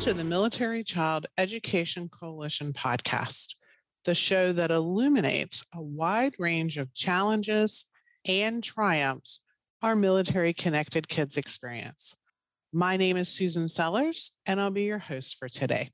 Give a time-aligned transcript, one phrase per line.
[0.00, 3.56] to the Military Child Education Coalition podcast,
[4.06, 7.84] the show that illuminates a wide range of challenges
[8.26, 9.44] and triumphs
[9.82, 12.16] our military connected kids experience.
[12.72, 15.90] My name is Susan Sellers, and I'll be your host for today.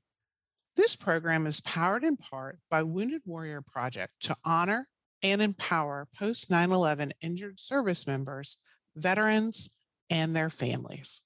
[0.77, 4.87] This program is powered in part by Wounded Warrior Project to honor
[5.21, 8.55] and empower post 9 11 injured service members,
[8.95, 9.69] veterans,
[10.09, 11.23] and their families.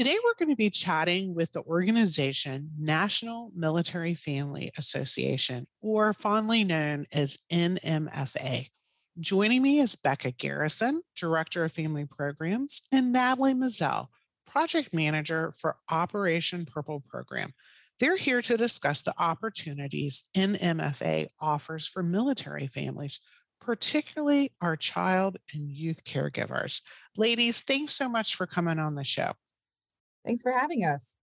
[0.00, 6.64] Today, we're going to be chatting with the organization National Military Family Association, or fondly
[6.64, 8.68] known as NMFA.
[9.18, 14.06] Joining me is Becca Garrison, Director of Family Programs, and Natalie Mazzell,
[14.46, 17.52] Project Manager for Operation Purple Program.
[17.98, 23.20] They're here to discuss the opportunities NMFA offers for military families,
[23.60, 26.80] particularly our child and youth caregivers.
[27.18, 29.32] Ladies, thanks so much for coming on the show.
[30.24, 31.16] Thanks for having us.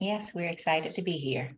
[0.00, 1.56] Yes, we're excited to be here.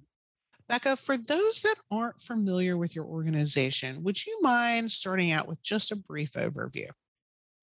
[0.68, 5.62] Becca, for those that aren't familiar with your organization, would you mind starting out with
[5.62, 6.88] just a brief overview?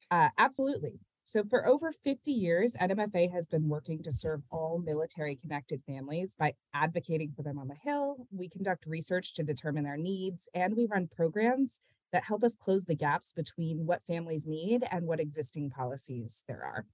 [0.09, 0.99] Uh, absolutely.
[1.25, 6.35] So, for over 50 years, NMFA has been working to serve all military connected families
[6.37, 8.27] by advocating for them on the Hill.
[8.29, 11.79] We conduct research to determine their needs, and we run programs
[12.11, 16.63] that help us close the gaps between what families need and what existing policies there
[16.63, 16.85] are.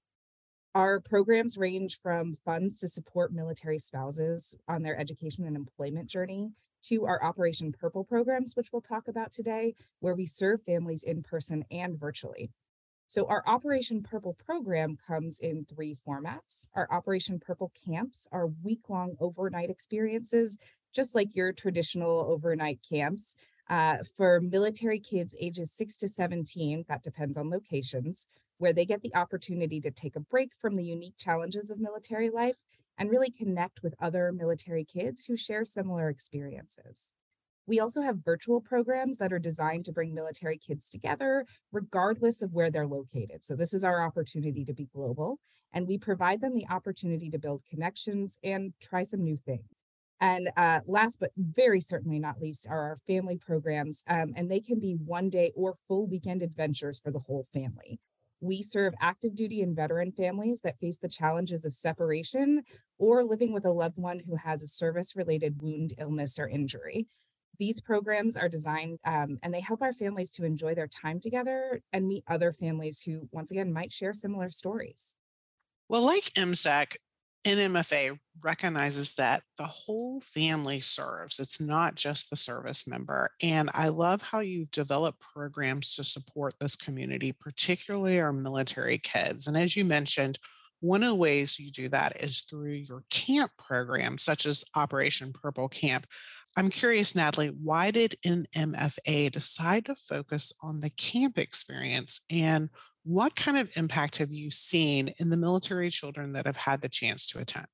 [0.75, 6.51] Our programs range from funds to support military spouses on their education and employment journey
[6.83, 11.23] to our Operation Purple programs, which we'll talk about today, where we serve families in
[11.23, 12.51] person and virtually.
[13.07, 16.69] So, our Operation Purple program comes in three formats.
[16.75, 20.59] Our Operation Purple camps are week long overnight experiences,
[20.93, 23.35] just like your traditional overnight camps.
[23.67, 28.27] Uh, for military kids ages 6 to 17, that depends on locations,
[28.59, 32.29] where they get the opportunity to take a break from the unique challenges of military
[32.29, 32.57] life
[32.97, 37.13] and really connect with other military kids who share similar experiences.
[37.65, 42.53] We also have virtual programs that are designed to bring military kids together, regardless of
[42.53, 43.45] where they're located.
[43.45, 45.37] So, this is our opportunity to be global,
[45.71, 49.69] and we provide them the opportunity to build connections and try some new things.
[50.19, 54.59] And uh, last but very certainly not least are our family programs, um, and they
[54.59, 57.99] can be one day or full weekend adventures for the whole family.
[58.41, 62.63] We serve active duty and veteran families that face the challenges of separation
[62.97, 67.07] or living with a loved one who has a service related wound, illness, or injury.
[67.59, 71.81] These programs are designed um, and they help our families to enjoy their time together
[71.91, 75.17] and meet other families who, once again, might share similar stories.
[75.89, 76.95] Well, like MCEC,
[77.45, 81.39] NMFA recognizes that the whole family serves.
[81.39, 83.31] It's not just the service member.
[83.41, 89.47] And I love how you've developed programs to support this community, particularly our military kids.
[89.47, 90.39] And as you mentioned,
[90.81, 95.33] one of the ways you do that is through your camp program, such as Operation
[95.33, 96.07] Purple Camp.
[96.57, 102.21] I'm curious, Natalie, why did NMFA decide to focus on the camp experience?
[102.29, 102.69] And
[103.03, 106.89] what kind of impact have you seen in the military children that have had the
[106.89, 107.67] chance to attend?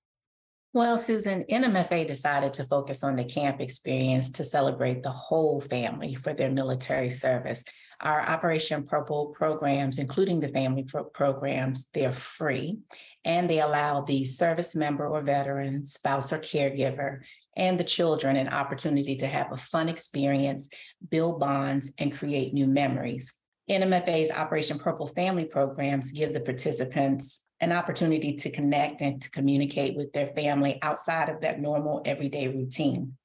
[0.75, 6.15] Well, Susan, NMFA decided to focus on the camp experience to celebrate the whole family
[6.15, 7.63] for their military service.
[8.01, 12.79] Our Operation Purple programs, including the family pro- programs, they're free
[13.23, 17.19] and they allow the service member or veteran, spouse or caregiver,
[17.55, 20.67] and the children an opportunity to have a fun experience,
[21.09, 23.33] build bonds, and create new memories.
[23.69, 29.95] NMFA's Operation Purple Family programs give the participants an opportunity to connect and to communicate
[29.95, 33.17] with their family outside of that normal everyday routine.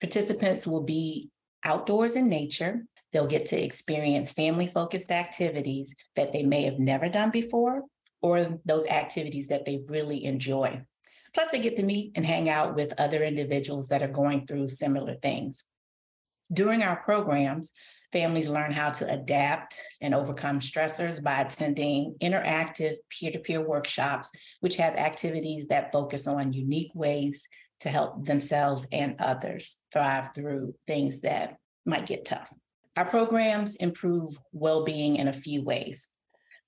[0.00, 1.28] Participants will be
[1.64, 2.86] outdoors in nature.
[3.12, 7.82] They'll get to experience family focused activities that they may have never done before,
[8.22, 10.82] or those activities that they really enjoy.
[11.34, 14.68] Plus, they get to meet and hang out with other individuals that are going through
[14.68, 15.64] similar things.
[16.52, 17.72] During our programs,
[18.14, 24.30] families learn how to adapt and overcome stressors by attending interactive peer to peer workshops,
[24.60, 27.48] which have activities that focus on unique ways
[27.80, 32.52] to help themselves and others thrive through things that might get tough.
[32.96, 36.08] Our programs improve well being in a few ways.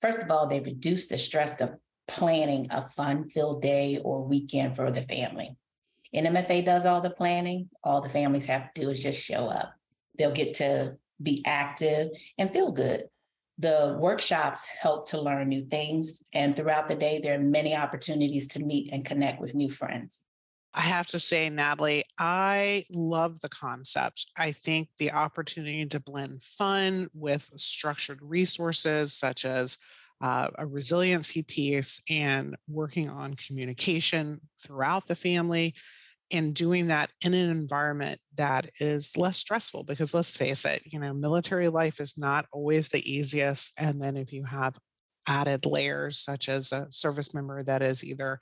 [0.01, 1.75] First of all, they reduce the stress of
[2.09, 5.55] planning a fun filled day or weekend for the family.
[6.13, 7.69] NMFA does all the planning.
[7.85, 9.73] All the families have to do is just show up.
[10.17, 13.05] They'll get to be active and feel good.
[13.59, 16.21] The workshops help to learn new things.
[16.33, 20.23] And throughout the day, there are many opportunities to meet and connect with new friends.
[20.73, 24.27] I have to say, Natalie, I love the concept.
[24.37, 29.79] I think the opportunity to blend fun with structured resources such as
[30.21, 35.73] uh, a resiliency piece and working on communication throughout the family
[36.31, 40.99] and doing that in an environment that is less stressful because let's face it you
[40.99, 44.77] know military life is not always the easiest and then if you have
[45.27, 48.39] added layers such as a service member that is either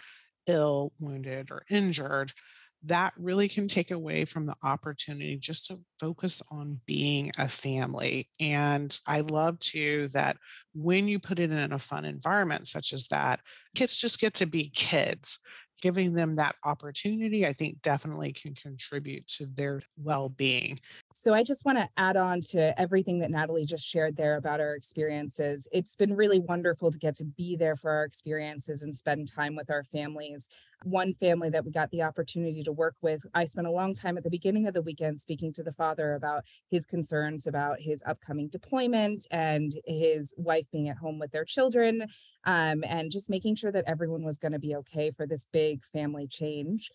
[0.47, 2.31] ill wounded or injured
[2.87, 8.29] that really can take away from the opportunity just to focus on being a family.
[8.39, 10.37] And I love too that
[10.73, 13.39] when you put it in a fun environment such as that,
[13.75, 15.39] kids just get to be kids.
[15.85, 20.79] Giving them that opportunity, I think definitely can contribute to their well being.
[21.13, 24.59] So I just want to add on to everything that Natalie just shared there about
[24.59, 25.67] our experiences.
[25.71, 29.55] It's been really wonderful to get to be there for our experiences and spend time
[29.55, 30.49] with our families.
[30.83, 34.17] One family that we got the opportunity to work with, I spent a long time
[34.17, 38.03] at the beginning of the weekend speaking to the father about his concerns about his
[38.05, 42.07] upcoming deployment and his wife being at home with their children,
[42.45, 45.83] um, and just making sure that everyone was going to be okay for this big
[45.83, 46.91] family change.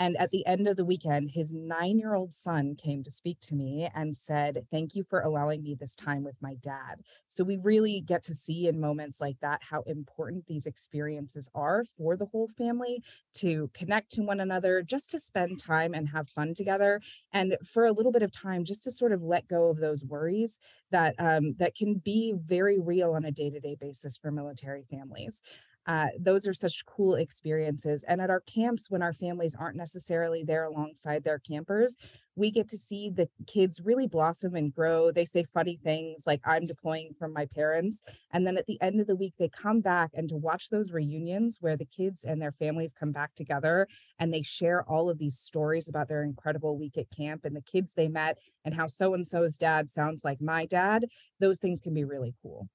[0.00, 3.40] And at the end of the weekend, his nine year old son came to speak
[3.40, 7.00] to me and said, Thank you for allowing me this time with my dad.
[7.26, 11.84] So we really get to see in moments like that how important these experiences are
[11.96, 13.02] for the whole family
[13.34, 17.00] to connect to one another, just to spend time and have fun together.
[17.32, 20.04] And for a little bit of time, just to sort of let go of those
[20.04, 20.60] worries
[20.90, 25.42] that um, that can be very real on a day-to-day basis for military families
[25.88, 28.04] uh, those are such cool experiences.
[28.04, 31.96] And at our camps, when our families aren't necessarily there alongside their campers,
[32.36, 35.10] we get to see the kids really blossom and grow.
[35.10, 38.02] They say funny things like, I'm deploying from my parents.
[38.32, 40.92] And then at the end of the week, they come back and to watch those
[40.92, 43.88] reunions where the kids and their families come back together
[44.18, 47.62] and they share all of these stories about their incredible week at camp and the
[47.62, 51.06] kids they met and how so and so's dad sounds like my dad.
[51.40, 52.68] Those things can be really cool.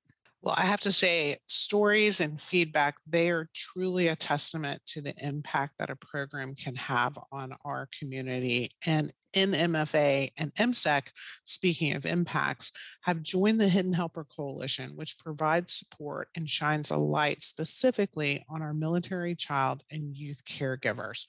[0.43, 5.15] Well, I have to say, stories and feedback, they are truly a testament to the
[5.25, 8.71] impact that a program can have on our community.
[8.85, 11.03] And NMFA and MCEC,
[11.45, 12.73] speaking of impacts,
[13.03, 18.61] have joined the Hidden Helper Coalition, which provides support and shines a light specifically on
[18.61, 21.25] our military child and youth caregivers.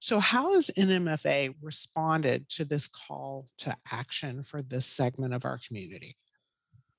[0.00, 5.58] So, how has NMFA responded to this call to action for this segment of our
[5.58, 6.16] community?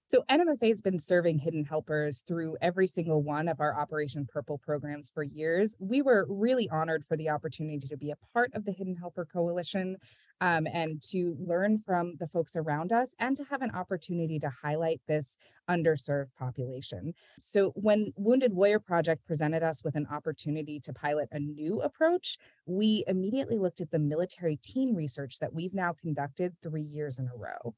[0.08, 4.60] So NMFA has been serving hidden helpers through every single one of our Operation Purple
[4.60, 5.76] programs for years.
[5.80, 9.26] We were really honored for the opportunity to be a part of the Hidden Helper
[9.26, 9.98] Coalition
[10.42, 14.52] um, and to learn from the folks around us and to have an opportunity to
[14.62, 17.16] highlight this underserved population.
[17.40, 22.38] So when Wounded Warrior Project presented us with an opportunity to pilot a new approach,
[22.68, 27.28] we immediately looked at the military teen research that we've now conducted three years in
[27.28, 27.74] a row.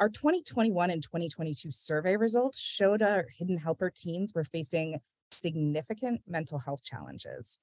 [0.00, 4.98] Our 2021 and 2022 survey results showed our hidden helper teens were facing
[5.30, 7.58] significant mental health challenges.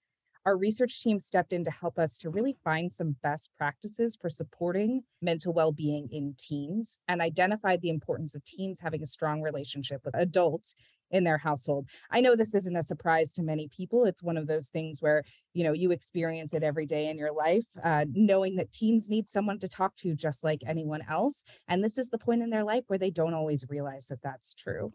[0.46, 4.30] Our research team stepped in to help us to really find some best practices for
[4.30, 9.42] supporting mental well being in teens and identified the importance of teens having a strong
[9.42, 10.76] relationship with adults
[11.12, 11.88] in their household.
[12.12, 14.06] I know this isn't a surprise to many people.
[14.06, 15.24] It's one of those things where,
[15.54, 19.28] you know, you experience it every day in your life, uh, knowing that teens need
[19.30, 21.44] someone to talk to just like anyone else.
[21.68, 24.54] And this is the point in their life where they don't always realize that that's
[24.54, 24.94] true.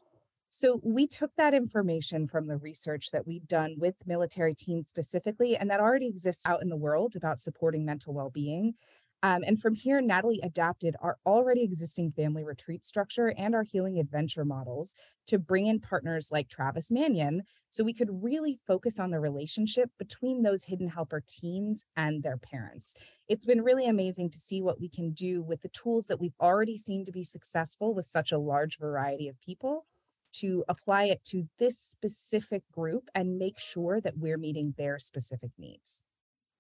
[0.54, 5.57] So we took that information from the research that we've done with military teens specifically,
[5.57, 8.75] and that already exists out in the world about supporting mental well being.
[9.23, 13.99] Um, and from here, Natalie adapted our already existing family retreat structure and our healing
[13.99, 14.95] adventure models
[15.29, 19.91] to bring in partners like Travis Manion so we could really focus on the relationship
[19.99, 22.97] between those hidden helper teens and their parents.
[23.29, 26.35] It's been really amazing to see what we can do with the tools that we've
[26.41, 29.87] already seen to be successful with such a large variety of people
[30.33, 35.50] to apply it to this specific group and make sure that we're meeting their specific
[35.59, 36.02] needs.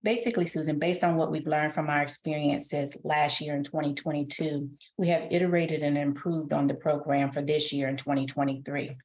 [0.04, 4.68] Basically, Susan, based on what we've learned from our experiences last year in 2022,
[4.98, 8.96] we have iterated and improved on the program for this year in 2023.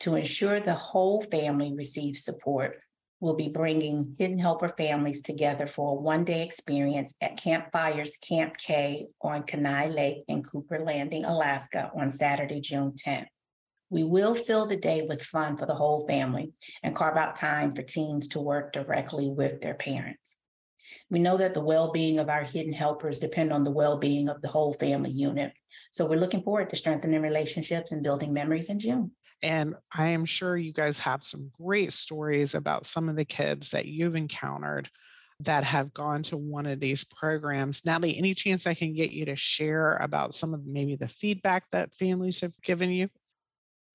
[0.00, 2.78] To ensure the whole family receives support,
[3.20, 8.18] we'll be bringing Hidden Helper families together for a one day experience at Camp Fire's
[8.18, 13.28] Camp K on Kenai Lake in Cooper Landing, Alaska on Saturday, June 10th.
[13.94, 16.50] We will fill the day with fun for the whole family
[16.82, 20.40] and carve out time for teens to work directly with their parents.
[21.10, 24.48] We know that the well-being of our hidden helpers depend on the well-being of the
[24.48, 25.52] whole family unit.
[25.92, 29.12] So we're looking forward to strengthening relationships and building memories in June.
[29.44, 33.70] And I am sure you guys have some great stories about some of the kids
[33.70, 34.90] that you've encountered
[35.38, 37.84] that have gone to one of these programs.
[37.84, 41.70] Natalie, any chance I can get you to share about some of maybe the feedback
[41.70, 43.08] that families have given you?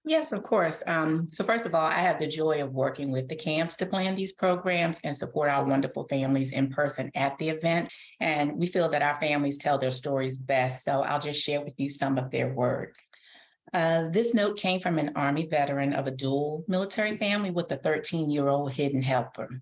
[0.10, 0.82] Yes, of course.
[0.88, 3.86] Um, so, first of all, I have the joy of working with the camps to
[3.86, 7.94] plan these programs and support our wonderful families in person at the event.
[8.20, 10.84] And we feel that our families tell their stories best.
[10.84, 13.00] So, I'll just share with you some of their words.
[13.72, 17.78] Uh, this note came from an Army veteran of a dual military family with a
[17.78, 19.62] 13 year old hidden helper.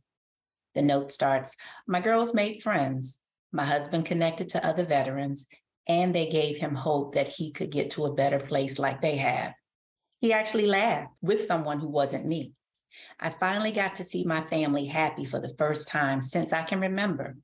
[0.76, 3.20] The note starts My girls made friends.
[3.52, 5.46] My husband connected to other veterans,
[5.90, 9.18] and they gave him hope that he could get to a better place like they
[9.18, 9.52] have.
[10.20, 12.54] He actually laughed with someone who wasn't me.
[13.20, 16.80] I finally got to see my family happy for the first time since I can
[16.80, 17.38] remember.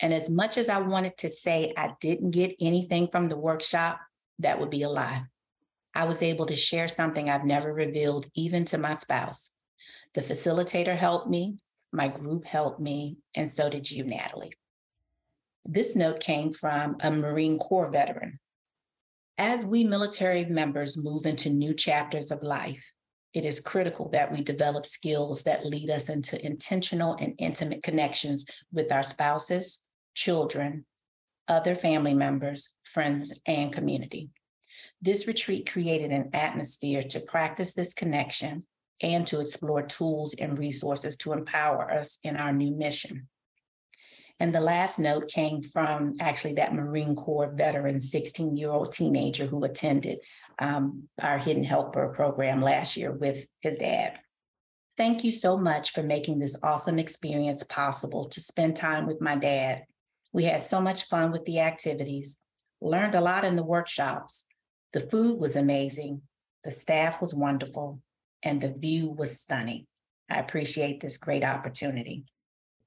[0.00, 4.00] And as much as I wanted to say I didn't get anything from the workshop,
[4.38, 5.24] that would be a lie.
[5.94, 9.54] I was able to share something I've never revealed, even to my spouse.
[10.14, 11.56] The facilitator helped me,
[11.92, 14.54] my group helped me, and so did you, Natalie.
[15.64, 18.40] This note came from a Marine Corps veteran
[19.38, 22.92] as we military members move into new chapters of life,
[23.34, 28.44] it is critical that we develop skills that lead us into intentional and intimate connections
[28.72, 29.80] with our spouses,
[30.14, 30.84] children,
[31.48, 34.30] other family members, friends, and community.
[35.00, 38.60] This retreat created an atmosphere to practice this connection
[39.00, 43.28] and to explore tools and resources to empower us in our new mission.
[44.42, 49.46] And the last note came from actually that Marine Corps veteran, 16 year old teenager
[49.46, 50.18] who attended
[50.58, 54.18] um, our Hidden Helper program last year with his dad.
[54.96, 59.36] Thank you so much for making this awesome experience possible to spend time with my
[59.36, 59.84] dad.
[60.32, 62.40] We had so much fun with the activities,
[62.80, 64.44] learned a lot in the workshops.
[64.92, 66.22] The food was amazing,
[66.64, 68.00] the staff was wonderful,
[68.42, 69.86] and the view was stunning.
[70.28, 72.24] I appreciate this great opportunity.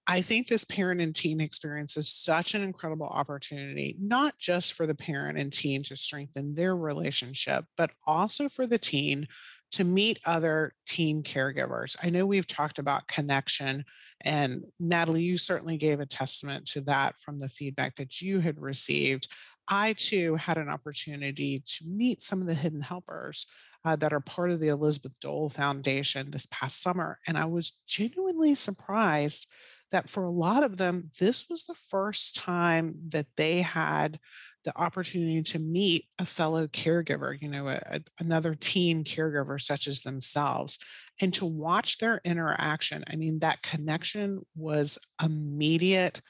[0.07, 4.85] I think this parent and teen experience is such an incredible opportunity, not just for
[4.85, 9.27] the parent and teen to strengthen their relationship, but also for the teen
[9.71, 11.97] to meet other teen caregivers.
[12.03, 13.83] I know we've talked about connection,
[14.21, 18.61] and Natalie, you certainly gave a testament to that from the feedback that you had
[18.61, 19.27] received.
[19.67, 23.47] I too had an opportunity to meet some of the hidden helpers
[23.83, 27.81] uh, that are part of the Elizabeth Dole Foundation this past summer, and I was
[27.87, 29.47] genuinely surprised
[29.91, 34.19] that for a lot of them, this was the first time that they had
[34.65, 39.87] the opportunity to meet a fellow caregiver, you know, a, a, another teen caregiver such
[39.87, 40.79] as themselves,
[41.21, 43.03] and to watch their interaction.
[43.09, 46.21] I mean, that connection was immediate.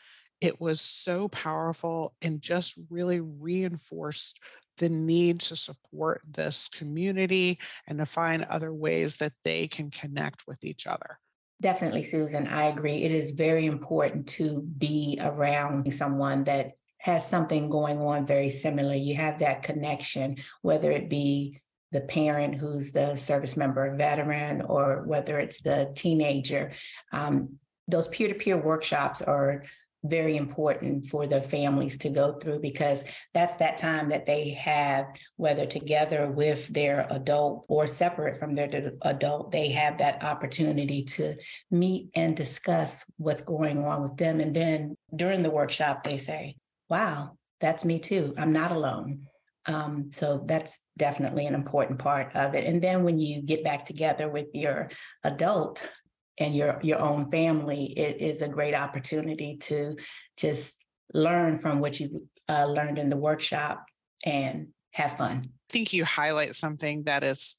[0.41, 4.39] It was so powerful and just really reinforced
[4.77, 10.45] the need to support this community and to find other ways that they can connect
[10.45, 11.19] with each other.
[11.61, 12.47] Definitely, Susan.
[12.47, 13.03] I agree.
[13.03, 18.93] It is very important to be around someone that has something going on very similar.
[18.93, 25.03] You have that connection, whether it be the parent who's the service member veteran or
[25.05, 26.71] whether it's the teenager.
[27.13, 29.63] Um, those peer to peer workshops are
[30.09, 35.05] very important for the families to go through because that's that time that they have,
[35.37, 41.35] whether together with their adult or separate from their adult, they have that opportunity to
[41.71, 44.39] meet and discuss what's going on with them.
[44.39, 46.55] And then during the workshop, they say,
[46.89, 48.33] wow, that's me too.
[48.37, 49.23] I'm not alone.
[49.67, 52.65] Um, so that's definitely an important part of it.
[52.65, 54.89] And then when you get back together with your
[55.23, 55.89] adult
[56.37, 59.95] and your your own family, it is a great opportunity to
[60.37, 63.85] just learn from what you uh, learned in the workshop
[64.25, 65.49] and have fun.
[65.69, 67.57] I think you highlight something that is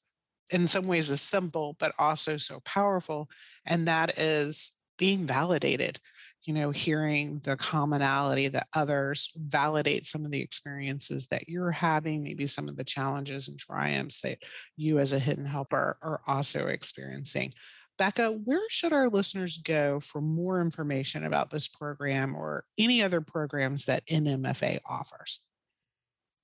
[0.51, 3.29] in some ways is simple but also so powerful
[3.65, 5.99] and that is being validated
[6.43, 12.23] you know hearing the commonality that others validate some of the experiences that you're having
[12.23, 14.37] maybe some of the challenges and triumphs that
[14.77, 17.53] you as a hidden helper are also experiencing
[17.97, 23.21] Becca, where should our listeners go for more information about this program or any other
[23.21, 25.47] programs that NMFA offers?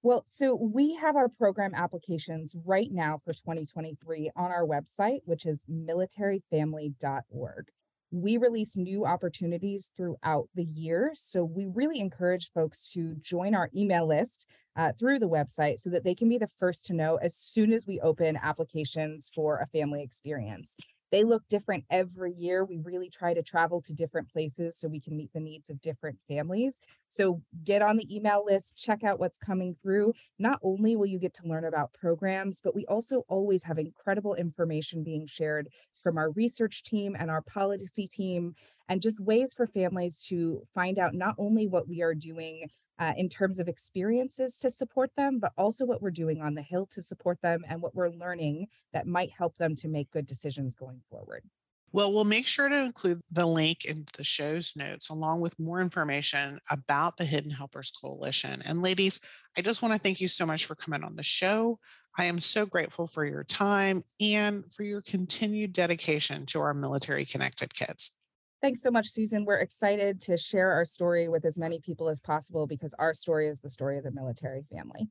[0.02, 5.46] Well, so we have our program applications right now for 2023 on our website, which
[5.46, 7.68] is militaryfamily.org.
[8.12, 11.14] We release new opportunities throughout the year.
[11.16, 14.46] So we really encourage folks to join our email list
[14.76, 17.72] uh, through the website so that they can be the first to know as soon
[17.72, 20.76] as we open applications for a family experience.
[21.13, 22.65] They look different every year.
[22.65, 25.79] We really try to travel to different places so we can meet the needs of
[25.79, 26.82] different families.
[27.08, 30.13] So get on the email list, check out what's coming through.
[30.39, 34.34] Not only will you get to learn about programs, but we also always have incredible
[34.34, 35.70] information being shared
[36.01, 38.55] from our research team and our policy team,
[38.89, 42.67] and just ways for families to find out not only what we are doing
[43.00, 46.62] uh, in terms of experiences to support them, but also what we're doing on the
[46.62, 50.26] Hill to support them and what we're learning that might help them to make good
[50.26, 51.44] decisions going forward.
[51.92, 55.80] Well, we'll make sure to include the link in the show's notes along with more
[55.80, 58.64] information about the Hidden Helpers Coalition.
[58.66, 59.20] And ladies,
[59.56, 61.78] I just want to thank you so much for coming on the show.
[62.18, 67.26] I am so grateful for your time and for your continued dedication to our military
[67.26, 68.23] connected kids.
[68.63, 69.43] Thanks so much, Susan.
[69.43, 73.50] We're excited to share our story with as many people as possible because our story
[73.50, 75.10] is the story of the military family.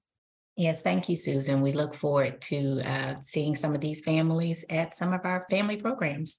[0.56, 1.61] Yes, thank you, Susan.
[1.61, 5.76] We look forward to uh, seeing some of these families at some of our family
[5.76, 6.38] programs.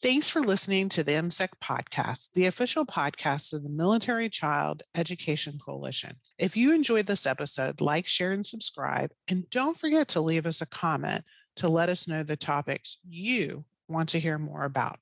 [0.00, 5.58] Thanks for listening to the MCEC podcast, the official podcast of the Military Child Education
[5.62, 6.12] Coalition.
[6.38, 9.10] If you enjoyed this episode, like, share, and subscribe.
[9.28, 11.24] And don't forget to leave us a comment
[11.56, 14.98] to let us know the topics you want to hear more about.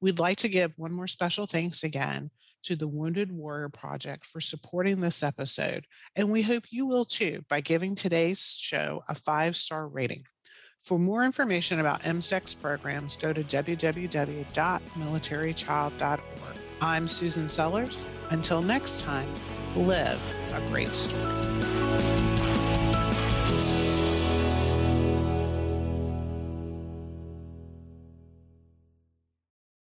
[0.00, 2.30] We'd like to give one more special thanks again
[2.64, 5.86] to the Wounded Warrior Project for supporting this episode.
[6.16, 10.24] And we hope you will too by giving today's show a five star rating.
[10.82, 16.20] For more information about MCEC's programs, go to www.militarychild.org.
[16.80, 18.04] I'm Susan Sellers.
[18.30, 19.28] Until next time,
[19.74, 20.20] live
[20.52, 21.77] a great story.